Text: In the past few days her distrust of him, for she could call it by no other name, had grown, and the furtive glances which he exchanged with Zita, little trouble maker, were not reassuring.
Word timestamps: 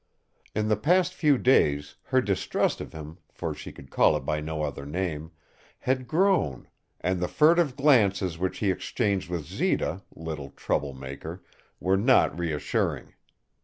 In 0.55 0.67
the 0.67 0.75
past 0.75 1.13
few 1.13 1.37
days 1.37 1.93
her 2.05 2.21
distrust 2.21 2.81
of 2.81 2.91
him, 2.91 3.19
for 3.31 3.53
she 3.53 3.71
could 3.71 3.91
call 3.91 4.17
it 4.17 4.21
by 4.21 4.39
no 4.41 4.63
other 4.63 4.83
name, 4.83 5.29
had 5.77 6.07
grown, 6.07 6.67
and 7.01 7.19
the 7.19 7.27
furtive 7.27 7.75
glances 7.75 8.39
which 8.39 8.57
he 8.57 8.71
exchanged 8.71 9.29
with 9.29 9.45
Zita, 9.45 10.01
little 10.15 10.49
trouble 10.49 10.95
maker, 10.95 11.43
were 11.79 11.97
not 11.97 12.35
reassuring. 12.35 13.13